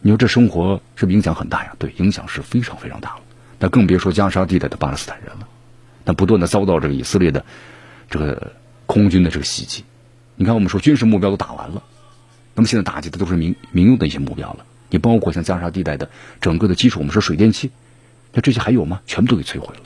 [0.00, 1.76] 你说这生活是不是影响很大呀？
[1.78, 3.20] 对，影响是非常非常大了。
[3.58, 5.48] 那更别说加沙地带的巴勒斯坦人了。
[6.04, 7.44] 那不断的遭到这个以色列的
[8.08, 8.52] 这个
[8.86, 9.84] 空军的这个袭击。
[10.36, 11.82] 你看，我们说军事目标都打完了，
[12.54, 14.66] 那么现在打击的都是民民用的一些目标了。
[14.90, 17.70] 你包括像加沙地带的整个的基础，我们说水电气。
[18.32, 19.00] 那这些还有吗？
[19.06, 19.80] 全部都给摧毁了。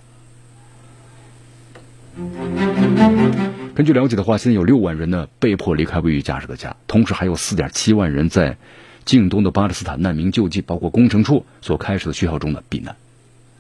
[3.75, 8.59] 根据了解的话，现在有六万人呢被迫离开位于加沙的家，同时还有四点七万人在
[9.05, 12.97] 近东的巴勒斯坦难民救济，包括工程处所开设的学校中的避难。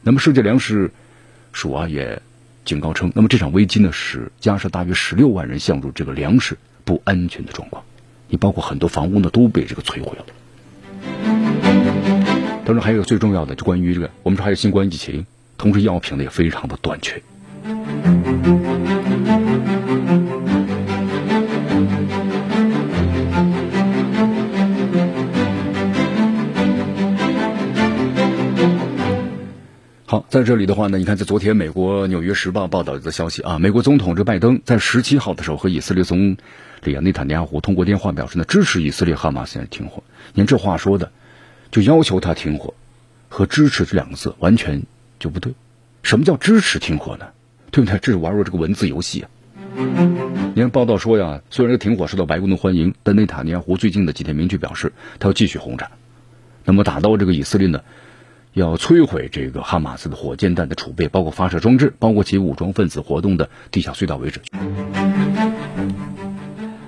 [0.02, 0.90] 那么世界粮食
[1.52, 2.22] 署啊也
[2.64, 7.84] 警告称，那么这场危机呢使加上大约十六万人陷入这个粮食不安全的状况，
[8.28, 10.24] 你包括很多房屋呢都被这个摧毁了。
[12.64, 15.26] 当然，还有最重要的，就关于这个，我们说还有新冠疫情，
[15.58, 17.20] 同时药品呢也非常的短缺。
[30.30, 36.36] 在这里的话呢，你看，在昨天，美国《纽约时报》报道的消息啊，美国总统这拜登在十七号的时候和以色列总
[36.84, 40.04] 理内塔尼亚胡通过电话表示呢，支持以色列哈马斯停火。
[40.32, 41.10] 您这话说的，
[41.72, 42.72] 就要求他停火，
[43.28, 44.80] 和支持这两个字完全
[45.18, 45.52] 就不对。
[46.04, 47.26] 什么叫支持停火呢？
[47.72, 47.98] 对不对？
[47.98, 49.30] 这是玩入这个文字游戏啊。
[50.54, 55.90] 你看报道说呀，虽然这个停火受到白宫的欢迎，但内塔尼亚胡最近的几天明确表示，他要继续轰炸，
[56.64, 57.82] 那么打到这个以色列呢？
[58.52, 64.40] 要摧毁这个哈马斯的火箭弹的储备，包括发射装置，包括其武装分子活动的地下隧道为止。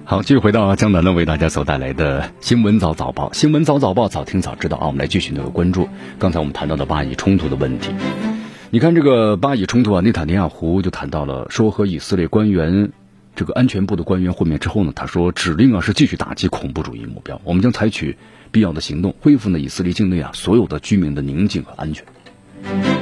[0.04, 4.88] 好，继续回到江南呢，为大家所带来的新闻早早报，新闻早早报，早听早知道啊。
[4.88, 7.92] 我们来继续那个关注刚才我们谈到的巴以冲突的问题。
[8.70, 12.90] 你看这个巴以冲突啊，内塔尼亚胡就谈到了说和以色列官员
[13.36, 18.18] 这个安全部的官员会面之后呢，他说指令啊是继续打击恐怖主义目标，我们将采取。
[18.52, 22.04] 必要的行动，恢复呢以色列境内啊所有的居民的宁静和安全。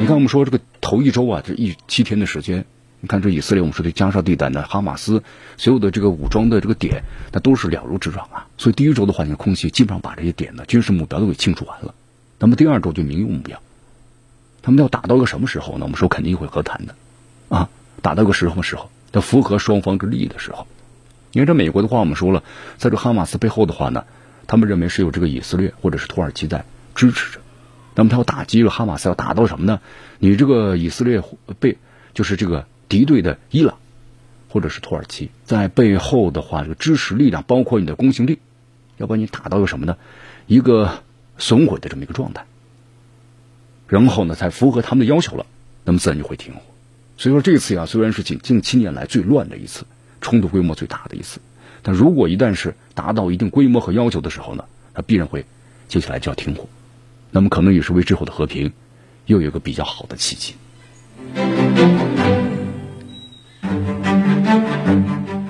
[0.00, 2.64] 你看，我们说这个头一周啊，这一七天的时间，
[3.00, 5.22] 你看这以色列，我们说的加沙地带呢，哈马斯
[5.58, 8.46] 所有的这个武装的这个点，那都是了如指掌啊。
[8.56, 11.94] 所以第一周的话，你空袭基本上把这些点呢军事目标都给清除完了。
[12.38, 13.60] 那么第二周就民用目标，
[14.62, 15.80] 他们要打到个什么时候呢？
[15.82, 16.94] 我们说肯定会和谈的
[17.50, 17.68] 啊，
[18.00, 18.88] 打到个什么时候？
[19.12, 20.66] 要符合双方之利益的时候。
[21.32, 22.44] 你看这美国的话，我们说了，
[22.78, 24.04] 在这哈马斯背后的话呢。
[24.46, 27.40] 他们认为是有这个以色列或者是土耳其在支持着，
[27.94, 29.80] 那么他要打击了哈马斯，要打到什么呢？
[30.18, 31.22] 你这个以色列
[31.58, 31.78] 被
[32.14, 33.78] 就是这个敌对的伊朗
[34.48, 38.38] 或者是土耳其在背后的话，这个支持力量包括你的公信力，
[38.96, 39.96] 要把你打到一个什么呢？
[40.46, 41.02] 一个
[41.38, 42.44] 损毁的这么一个状态，
[43.86, 45.46] 然后呢才符合他们的要求了，
[45.84, 46.60] 那么自然就会停火。
[47.16, 49.84] 所以说这次呀，虽然是近近七年来最乱的一次，
[50.20, 51.40] 冲突规模最大的一次。
[51.82, 55.46] 但如果一旦是达到一定规模和要求的时候呢，它必然会
[55.88, 56.68] 接下来就要停火，
[57.30, 58.72] 那么可能也是为之后的和平
[59.24, 60.54] 又有一个比较好的契机。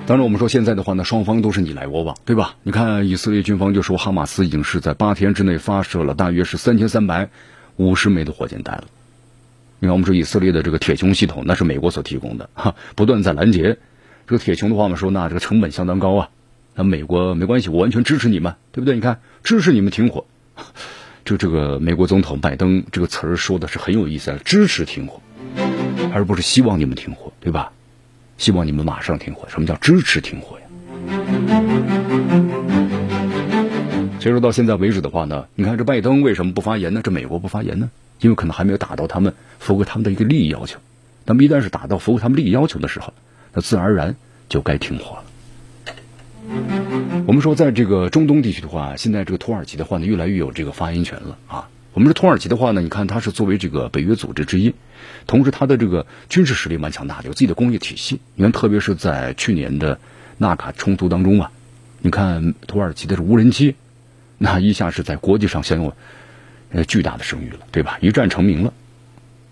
[0.07, 2.55] 当然，我们说现在的话呢，双方都是你来我往，对吧？
[2.63, 7.31] 你看以色列军方就说哈马斯已经是在八天之内发射了大约是三千三百
[7.75, 8.85] 五十枚的火箭弹了。
[9.81, 13.79] 你看我们说以色列的这个铁穹系统，那是美国所提供的，哈，不断在拦截。
[14.29, 16.29] 这个铁穹的话我们，说那这个成本相当高啊。
[16.75, 18.95] 那美国没关系，我完全支持你们，对不对？
[18.95, 20.25] 你看，支持你们停火。
[21.25, 25.21] 就这个美国总统拜登这个词儿说的是很有意思啊，支持停火，
[26.13, 27.71] 而不是希望你们停火，对吧？
[28.39, 29.47] 希望你们马上停火。
[29.49, 30.65] 什么叫支持停火呀？
[34.19, 37.01] 所以说到现在为止的话呢，你看这拜登为什么不发言呢？
[37.03, 37.91] 这美国不发言呢？
[38.21, 40.79] 因为可能还没有达到他们符合他们的一个利益要求。
[41.27, 43.13] 那么一旦是达到符合他们利益要求的时候，
[43.53, 44.17] 那自然而然
[44.49, 45.25] 就该停火了。
[47.27, 51.69] 我们说，在这个中东地区的话，现在这个土耳其的话呢，越来越有这个发言权了啊。
[51.93, 54.75] 我们说土耳其的话呢，你看它是作为这个北约组织之一，
[55.27, 58.21] 同时它的这个军事实力蛮强大的，有自己的工业体系。
[58.35, 60.01] 你看，特别是在去年的
[60.39, 61.53] 纳卡冲突当中啊，
[62.01, 63.77] 你看土耳其的无人机，
[64.39, 65.95] 那一下是在国际上享有
[66.73, 67.99] 呃巨大的声誉了，对吧？
[68.01, 68.73] 一战成名了。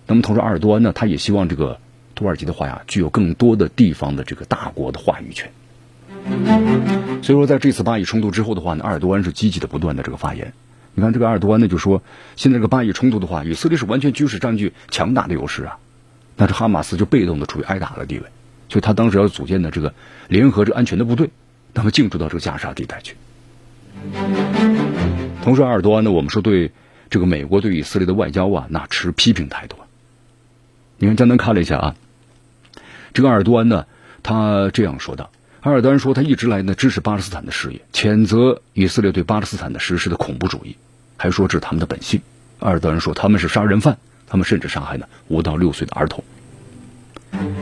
[0.07, 1.79] 那么同时，阿尔多安呢，他也希望这个。
[2.15, 5.53] 土耳其的话呀，具有更多的地方的这个大国的话语权。
[7.23, 10.53] 所以说，在这次巴以冲突之后的话呢，埃尔多安是积极的、不断的这个发言。
[10.95, 12.03] 你看，这个埃尔多安呢就说，
[12.37, 15.79] 现在这个巴以冲突的话，以色列是完全军事占据强大的优势啊，
[16.37, 18.25] 那这哈马斯就被动的处于挨打的地位。
[18.69, 19.95] 所以他当时要组建的这个
[20.29, 21.31] 联合这安全的部队，
[21.73, 23.17] 那么进驻到这个加沙地带去。
[25.43, 26.71] 同时，埃尔多安呢，我们说对
[27.11, 29.77] 这个美国对以色列的外交啊，那持批评态度。
[30.99, 31.95] 你看，江南看了一下啊。
[33.15, 33.87] 这个埃尔多安呢，
[34.23, 35.31] 他这样说道
[35.69, 40.75] ：“埃尔多安说，他一直来呢支持巴勒斯坦的事业，谴责以色列对巴勒斯坦的实施的恐怖主义，
[41.19, 42.23] 还说这是他们的本性。”
[42.61, 46.25] 埃尔多安说他们是杀人犯，他们甚至杀害呢五到六岁的儿童。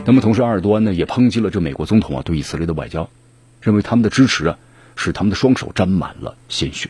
[0.05, 3.09] 那么同时，埃尔多安呢也抨击了这美国总统啊对以色列的外交，
[3.61, 4.57] 认为他们的支持啊
[4.95, 6.89] 使他们的双手沾满了鲜血。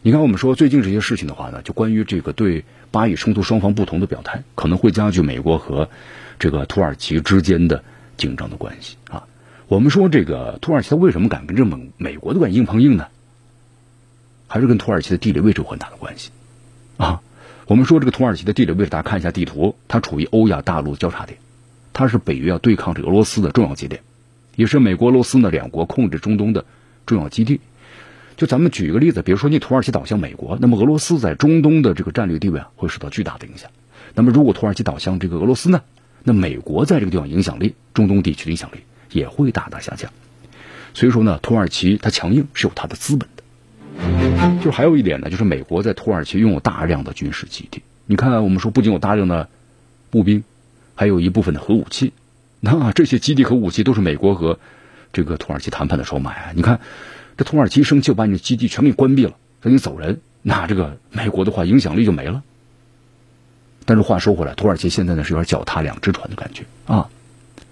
[0.00, 5.90] 你看，我们说最近这些事情的话呢，就关于这个对巴以冲突双方不同的表态，可能会加剧美国和。
[6.40, 7.82] 这个土耳其之间的
[8.16, 9.26] 紧张的关系啊，
[9.68, 13.08] 我们说这个土耳其它为什么敢跟这美美国都敢硬碰硬呢？
[14.46, 16.30] 还是跟土耳其的地理位置有很大的关系
[16.96, 17.20] 啊。
[17.66, 21.38] 我们说这个土耳其的地理位置，大家看一下地图，它处于欧亚大陆交叉点，
[21.92, 24.00] 它是北约要对抗这个俄罗斯的重要节点，
[24.56, 26.64] 也是美国、俄罗斯呢两国控制中东的
[27.04, 27.60] 重要基地。
[28.38, 33.70] 就咱们举一个例子，比如说你土耳其倒向美国，那么俄罗斯在中东的这个战略地位啊，会受到巨大的影响。
[34.14, 35.82] 那么如果土耳其倒向这个俄罗斯呢？
[36.24, 38.78] 那美国在这个地方影响力，中东地区的影响力
[39.12, 40.10] 也会大大下降。
[40.94, 43.42] 所以说呢，土耳其它强硬是有它的资本的。
[44.58, 47.82] 就是还有一点呢，就是美国在土耳其拥有大量的军事基地。
[48.06, 49.48] 你看，我们说不仅有大量的
[50.10, 50.44] 步兵，
[50.94, 52.12] 还有一部分的核武器。
[52.60, 54.58] 那这些基地和武器都是美国和
[55.12, 56.52] 这个土耳其谈判的筹码啊。
[56.54, 56.80] 你看，
[57.36, 62.42] 这土耳其生气就，把你的基地全给关闭了，让你走人，那这个美国的话影响力就没了。
[63.84, 67.08] 但是话说回来，土耳其现在呢是有点脚踏两只船的感觉啊。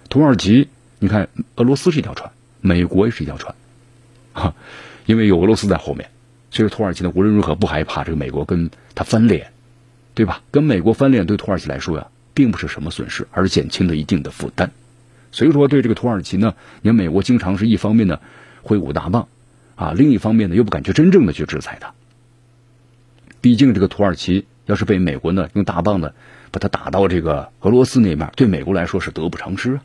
[0.08, 3.54] 土耳其，你看俄罗斯是一条船，美国也是一条船，
[4.32, 4.54] 哈，
[5.06, 6.10] 因为有俄罗斯在后面，
[6.50, 9.52] 所以土耳其呢无论如何不害怕这个美国跟他翻脸，
[10.14, 10.42] 对吧？
[10.50, 14.70] 跟美国翻脸对土耳其来说呀，并不是什么损失，而是减轻了一定的负担。
[15.32, 18.20] 所以说对这个土耳其呢，你看美国经常是一方面呢
[18.62, 19.28] 挥舞大棒，
[19.74, 21.94] 啊，另一方面呢又不敢去真正的去制裁他。
[23.40, 24.46] 毕竟这个土耳其。
[24.66, 26.10] 要是被美国呢用大棒呢
[26.50, 29.82] 把它打到这个俄罗斯那面，对美国来说是得不偿失啊。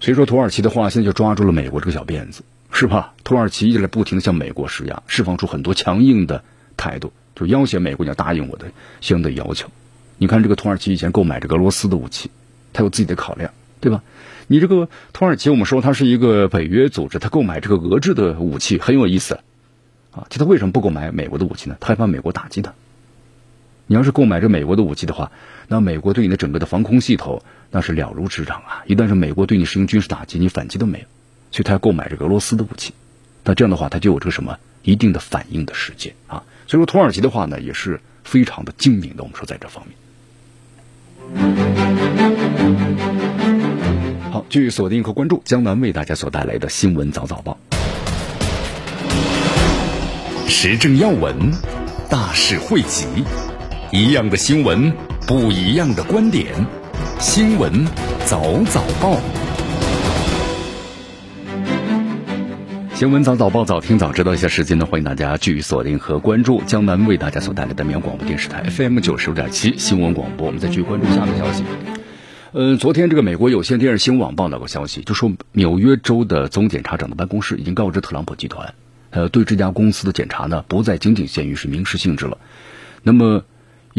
[0.00, 3.12] 所以说，土耳其的话现在就抓住了美国这个小辫子，是吧？
[3.24, 6.42] 土耳其一直在不停的向美国施压，释放出很多强硬的
[6.78, 8.72] 态度，就要挟美国要答应我的
[9.02, 9.68] 相应的要求。
[10.16, 12.30] 你看，这个土耳其以前购买这个俄罗斯的武器，
[12.72, 14.02] 它有自己的考量，对吧？
[14.46, 19.40] 你这个土耳其，我们说它是一个北约组织，它购买这个俄制的武器很有意思，
[20.10, 21.76] 啊，就它为什么不购买美国的武器呢？
[21.80, 22.72] 它害怕美国打击它。
[23.90, 25.32] 你要是购买这美国的武器的话，
[25.66, 28.84] 那美国对你的整个的防空系统那是了如指掌啊！
[28.86, 31.04] 一旦是美国对你实行军事打击，你反击都没有，
[31.50, 32.92] 所以他要购买这个俄罗斯的武器。
[33.44, 36.42] 那这样的话，他就有这个什么一定的反应的时间啊。
[36.66, 39.22] 所以说，土耳其的话呢，也是非常的精明的。
[39.22, 39.96] 我们说在这方面。
[44.30, 47.56] 好，继续锁定和关注江南为大家所带来的新闻早早报，
[50.46, 51.34] 时政要闻，
[52.10, 53.06] 大事汇集，
[53.90, 54.92] 一样的新闻，
[55.26, 56.52] 不一样的观点，
[57.18, 57.86] 新闻
[58.26, 59.16] 早早报，
[62.94, 71.64] 新闻早早报，早听早知道一下时间呢，欢迎大家继续锁定和关注江南为大家所带来的绵阳广播电视台 FM 九十五点七新闻广播，我们再继续关注下面消息。
[72.52, 78.74] 嗯，昨天这个美国有线电视新闻网报道个消息，就说纽约州的总检察长的办公室已经告知特朗普集团，
[79.08, 82.36] 呃，对这家公司的检查呢，不再仅仅限于是民事性质了，
[83.02, 83.44] 那么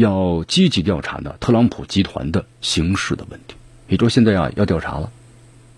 [0.00, 3.54] 要积极调查呢特朗普集团的刑事的问题，
[3.86, 5.12] 也就是现在啊要调查了，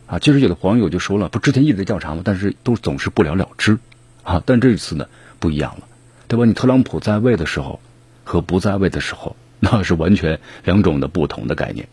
[0.06, 2.22] 啊，其实有的网友就说了，不之前一直在调查吗？
[2.24, 3.78] 但是都总是不了了之，
[4.22, 5.06] 啊，但这一次呢
[5.38, 5.88] 不一样了，
[6.28, 6.44] 对吧？
[6.46, 7.80] 你特朗普在位的时候
[8.24, 11.88] 和不在位的时候， 那是完全两种的不同的概念。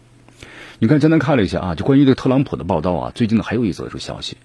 [0.79, 4.37] 你看，简单看了一下啊，就关于这个特朗普的报道啊，最近呢还有一则这个消息，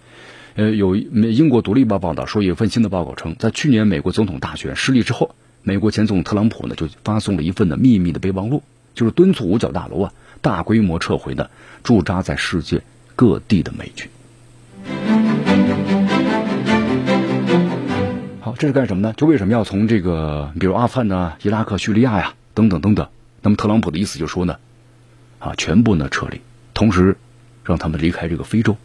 [0.54, 8.62] 呃，有英国独立报报道说，有一份新的报告称，在去年美国总统大选失利之后，美国前总统特朗普呢就发送了一份的秘密的备忘录，
[8.94, 11.48] 就是敦促五角大楼啊大规模撤回呢
[11.82, 12.82] 驻扎在世界
[13.16, 14.10] 各地的美军。
[18.42, 19.14] 好，这是干什么呢？
[19.16, 23.08] 就为什么要从这个，比如阿富汗呢、伊拉克、叙利亚呀等等等等？
[23.40, 24.58] 那么特朗普的意思就是说呢？
[25.38, 26.42] 啊，全部呢撤离，
[26.74, 27.16] 同时
[27.64, 28.76] 让他们离开这个非洲，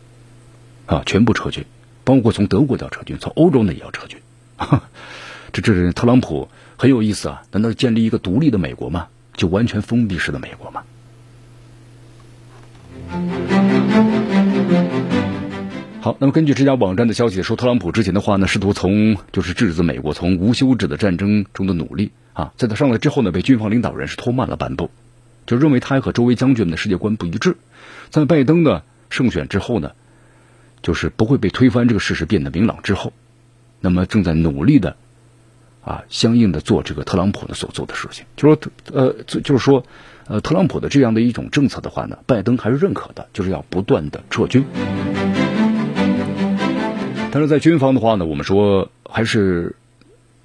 [0.86, 1.66] 啊，全部撤军，
[2.06, 4.18] 包括从德国要撤军，从欧洲呢也要撤军。
[5.52, 6.48] 这这是特朗普
[6.82, 7.44] 很有意思啊！
[7.52, 9.10] 难道建立一个独立的美国吗？
[9.36, 10.84] 就完全封闭式的美国吗？
[16.00, 24.90] 好，那么根据这家网站的消息说，特朗普之前的话呢，试图从就是制止美国从无休止的战争中的努力啊，在他上来之后呢，被军方领导人是拖慢了半步。
[25.46, 27.58] 就认为他和周围将军们的世界观不一致，
[28.10, 29.92] 在拜登的胜选之后呢，
[30.82, 33.12] 就是不会被推翻这个事实变得明朗之后，
[33.82, 34.96] 那么正在努力的
[35.84, 39.86] 啊，相应的做这个特朗普的所做的事情，就说呃，就是说
[40.28, 44.66] 呃，特朗普的这样的一种政策的话呢，拜登还是认可的，就是要不断的撤军。
[47.32, 49.76] 但是在军方的话呢，我们说还是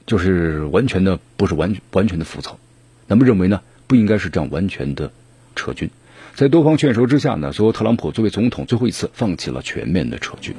[0.06, 2.58] 就是完全的不是完完全的服从，
[3.06, 3.60] 那么认为呢？
[3.86, 5.12] 不应该是这样完全的
[5.54, 5.90] 撤军，
[6.34, 10.54] 在多方劝说之下呢，说特朗普作为总统最后一次放弃了全面的撤军。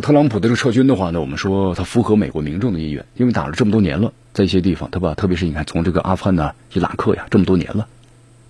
[0.00, 5.14] 特朗普的这个撤军的话呢，我们说他符合美国民众的意愿，因为打了这么多年了，在一些地方，对吧？
[5.14, 7.86] 特别是你看，从这个阿富汗呐、伊拉克呀，这么多年了，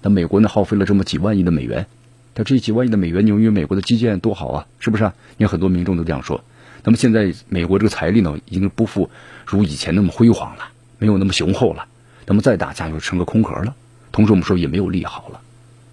[0.03, 1.87] 那美国呢耗费了这么几万亿的美元，
[2.35, 5.05] 那这几万亿的美元，由于美国的基建多好啊，是不是？
[5.37, 6.43] 你看很多民众都这样说。
[6.85, 9.11] 那么现在美国这个财力呢，已经不复
[9.45, 10.69] 如以前那么辉煌了，
[10.99, 11.87] 没有那么雄厚了。
[12.27, 13.75] 那么再打架就成个空壳了。
[14.11, 15.41] 同时我们说也没有利好了，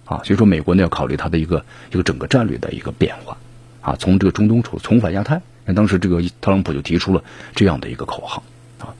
[0.04, 3.36] 啊，所以说美国呢要考虑它的一个一个整个战略的一个变化，
[3.84, 5.42] 啊，从这个中东出重返亚太。
[5.66, 7.22] 那当时这个特朗普就提出了
[7.54, 8.42] 这样的一个口号
[8.80, 8.96] 啊。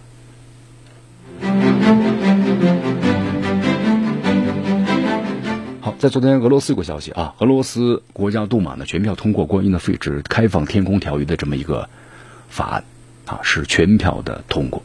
[5.80, 11.88] 好，在昨天俄罗斯有个消息啊，俄罗斯国家杜马呢全票通过关于呢废止开放天空条约的这么一个
[12.48, 12.84] 法案
[13.26, 14.82] 啊，是全票的通过。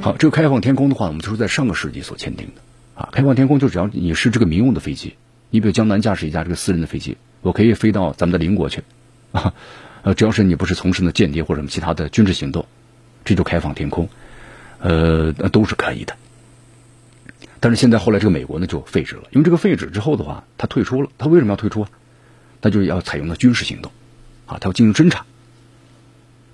[0.00, 2.62] 好，这个开放天空的话，我们就是在上个世纪所签订的
[2.94, 3.08] 啊。
[3.12, 5.14] 开放天空就只要你是这个民用的飞机，
[5.50, 8.82] 你比如江南驾驶一架这个私人的飞机，我可以飞到咱们的邻国去
[9.32, 9.54] 啊。
[10.02, 12.66] 呃，只要是你不是从事的间谍或者什么其他的军事行动，
[13.24, 14.08] 这就开放天空，
[14.78, 16.16] 呃，那都是可以的。
[17.60, 21.10] 但是现在后来这个美国呢就废止了，因为这个废止之后的话，他退出了。
[21.18, 21.90] 他为什么要退出啊？
[22.62, 23.92] 他就要采用的军事行动，
[24.46, 25.26] 啊，他要进行侦查。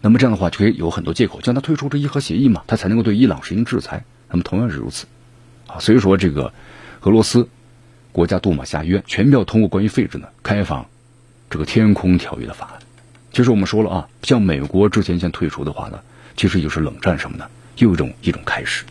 [0.00, 4.04] 那么这样的话就可以有很多借口，将他退出这伊核协议嘛，他才能够对伊朗实行制裁。
[4.28, 5.06] 那么同样是如此，
[5.68, 6.52] 啊，所以说这个
[7.02, 7.48] 俄罗斯
[8.16, 10.86] 国家杜马下院全票通过关于废止呢开放
[11.50, 12.78] 这个天空条约的法案。
[13.30, 16.00] 其实我们说了啊，像美国之前先退出的话呢，
[16.34, 18.86] 其实就是冷战什么的，又一种一种开始。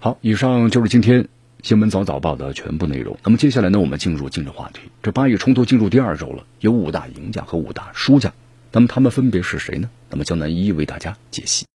[0.00, 1.28] 好，以上就是今天
[1.62, 3.14] 新闻早早报的全部内容。
[3.22, 4.80] 那么接下来呢，我们进入今日话题。
[5.02, 8.32] 这巴以冲突进入第二周了，有五大赢家和五大输家，
[8.72, 9.90] 那么他们分别是谁呢？
[10.08, 11.66] 那么江南一一为大家解析。